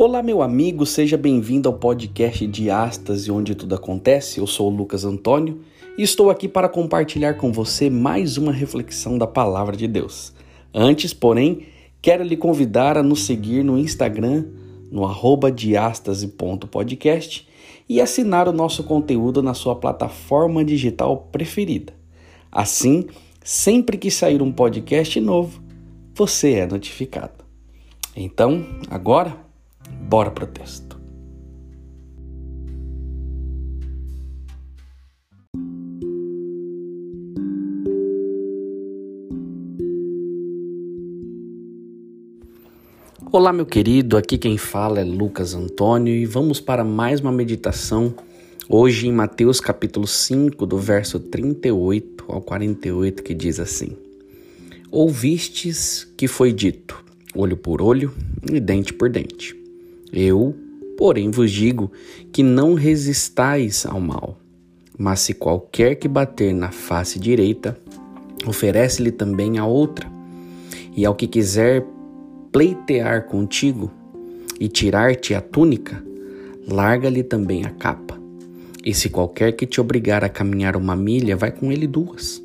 [0.00, 4.38] Olá, meu amigo, seja bem-vindo ao podcast de Astas onde tudo acontece.
[4.38, 5.62] Eu sou o Lucas Antônio
[5.98, 10.32] e estou aqui para compartilhar com você mais uma reflexão da palavra de Deus.
[10.72, 11.66] Antes, porém,
[12.00, 14.44] quero lhe convidar a nos seguir no Instagram,
[14.88, 17.48] no arroba diastase.podcast
[17.88, 21.92] e assinar o nosso conteúdo na sua plataforma digital preferida.
[22.52, 23.08] Assim,
[23.42, 25.60] sempre que sair um podcast novo,
[26.14, 27.44] você é notificado.
[28.14, 29.47] Então, agora
[30.08, 30.98] Bora pro texto.
[43.30, 48.14] Olá, meu querido, aqui quem fala é Lucas Antônio e vamos para mais uma meditação
[48.66, 53.94] hoje em Mateus capítulo 5, do verso 38 ao 48, que diz assim:
[54.90, 58.14] Ouvistes que foi dito, olho por olho
[58.50, 59.67] e dente por dente.
[60.12, 60.54] Eu,
[60.96, 61.90] porém, vos digo
[62.32, 64.38] que não resistais ao mal,
[64.98, 67.78] mas se qualquer que bater na face direita,
[68.46, 70.10] oferece-lhe também a outra.
[70.96, 71.84] E ao que quiser
[72.50, 73.90] pleitear contigo
[74.58, 76.02] e tirar-te a túnica,
[76.66, 78.18] larga-lhe também a capa.
[78.84, 82.42] E se qualquer que te obrigar a caminhar uma milha, vai com ele duas.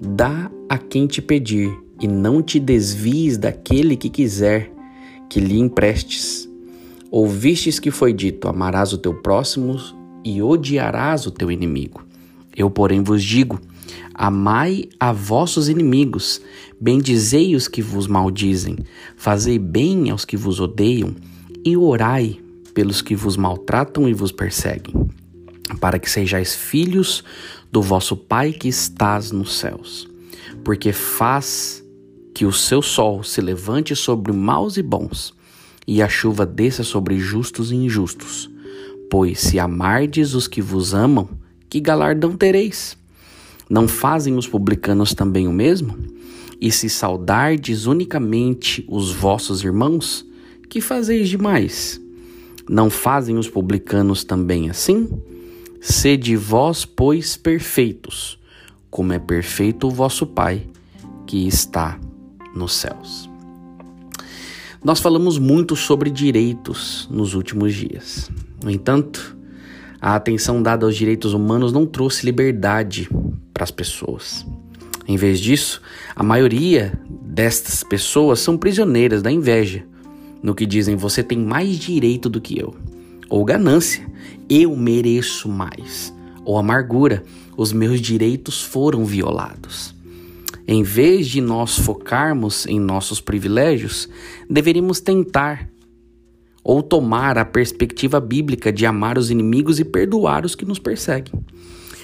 [0.00, 4.70] Dá a quem te pedir, e não te desvies daquele que quiser
[5.28, 6.45] que lhe emprestes.
[7.18, 9.78] Ouvistes que foi dito: Amarás o teu próximo
[10.22, 12.04] e odiarás o teu inimigo.
[12.54, 13.58] Eu, porém, vos digo:
[14.12, 16.42] Amai a vossos inimigos,
[16.78, 18.76] bendizei os que vos maldizem,
[19.16, 21.16] fazei bem aos que vos odeiam
[21.64, 22.38] e orai
[22.74, 24.94] pelos que vos maltratam e vos perseguem,
[25.80, 27.24] para que sejais filhos
[27.72, 30.06] do vosso Pai que estás nos céus.
[30.62, 31.82] Porque faz
[32.34, 35.34] que o seu sol se levante sobre maus e bons
[35.86, 38.50] e a chuva desça sobre justos e injustos.
[39.10, 41.28] Pois se amardes os que vos amam,
[41.68, 42.96] que galardão tereis?
[43.68, 45.96] Não fazem os publicanos também o mesmo?
[46.60, 50.26] E se saudardes unicamente os vossos irmãos,
[50.68, 52.00] que fazeis demais?
[52.68, 55.08] Não fazem os publicanos também assim?
[55.80, 58.38] Sede vós, pois, perfeitos,
[58.90, 60.66] como é perfeito o vosso Pai
[61.26, 61.98] que está
[62.54, 63.35] nos céus.
[64.86, 68.30] Nós falamos muito sobre direitos nos últimos dias.
[68.62, 69.36] No entanto,
[70.00, 73.08] a atenção dada aos direitos humanos não trouxe liberdade
[73.52, 74.46] para as pessoas.
[75.08, 75.82] Em vez disso,
[76.14, 79.84] a maioria destas pessoas são prisioneiras da inveja,
[80.40, 82.72] no que dizem você tem mais direito do que eu,
[83.28, 84.08] ou ganância,
[84.48, 86.14] eu mereço mais,
[86.44, 87.24] ou amargura,
[87.56, 89.95] os meus direitos foram violados.
[90.68, 94.08] Em vez de nós focarmos em nossos privilégios,
[94.50, 95.70] deveríamos tentar
[96.64, 101.32] ou tomar a perspectiva bíblica de amar os inimigos e perdoar os que nos perseguem.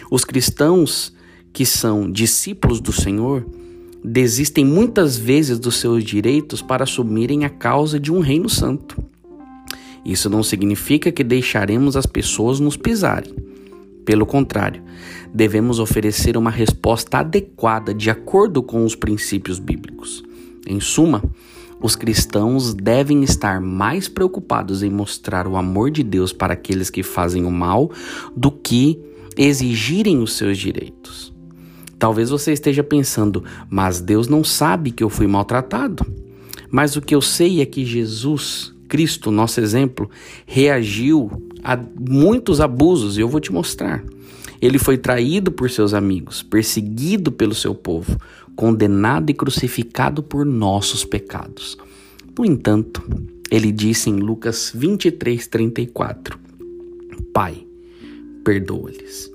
[0.09, 1.12] Os cristãos
[1.53, 3.45] que são discípulos do Senhor
[4.05, 9.03] desistem muitas vezes dos seus direitos para assumirem a causa de um reino santo.
[10.05, 13.34] Isso não significa que deixaremos as pessoas nos pisarem.
[14.05, 14.83] Pelo contrário,
[15.33, 20.23] devemos oferecer uma resposta adequada de acordo com os princípios bíblicos.
[20.67, 21.23] Em suma,
[21.81, 27.03] os cristãos devem estar mais preocupados em mostrar o amor de Deus para aqueles que
[27.03, 27.91] fazem o mal
[28.37, 29.01] do que
[29.37, 31.33] exigirem os seus direitos.
[31.99, 36.05] Talvez você esteja pensando, mas Deus não sabe que eu fui maltratado.
[36.71, 40.11] Mas o que eu sei é que Jesus, Cristo, nosso exemplo,
[40.45, 41.31] reagiu
[41.65, 44.05] a muitos abusos e eu vou te mostrar.
[44.61, 48.19] Ele foi traído por seus amigos, perseguido pelo seu povo,
[48.55, 51.79] condenado e crucificado por nossos pecados.
[52.39, 53.03] No entanto,
[53.51, 56.39] ele disse em Lucas 23, 34:
[57.33, 57.67] Pai,
[58.45, 59.31] perdoa-lhes.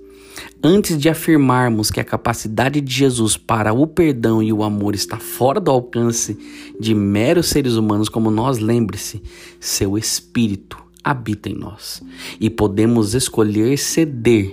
[0.63, 5.17] Antes de afirmarmos que a capacidade de Jesus para o perdão e o amor está
[5.17, 6.37] fora do alcance
[6.79, 9.21] de meros seres humanos como nós, lembre-se,
[9.59, 12.01] seu Espírito habita em nós
[12.39, 14.51] e podemos escolher ceder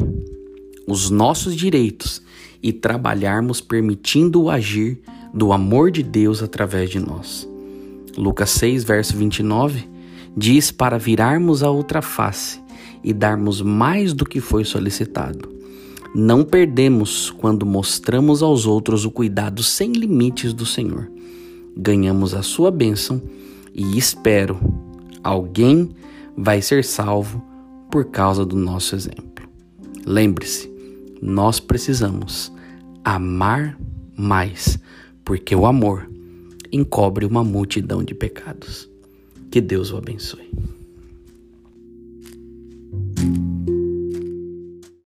[0.87, 2.23] os nossos direitos
[2.63, 5.01] e trabalharmos permitindo o agir
[5.33, 7.49] do amor de Deus através de nós.
[8.17, 9.95] Lucas 6, verso 29
[10.37, 12.61] diz para virarmos a outra face
[13.03, 15.54] e darmos mais do que foi solicitado.
[16.15, 21.11] Não perdemos quando mostramos aos outros o cuidado sem limites do Senhor.
[21.77, 23.21] Ganhamos a sua bênção
[23.75, 24.57] e espero
[25.25, 25.91] alguém
[26.37, 27.43] vai ser salvo
[27.91, 29.49] por causa do nosso exemplo.
[30.07, 30.71] Lembre-se,
[31.21, 32.53] nós precisamos
[33.05, 33.77] amar
[34.17, 34.79] mais,
[35.25, 36.09] porque o amor
[36.71, 38.89] encobre uma multidão de pecados.
[39.51, 40.49] Que Deus o abençoe.